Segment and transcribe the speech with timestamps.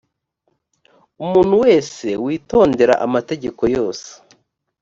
[1.23, 4.07] umuntu wese witondera amategeko yose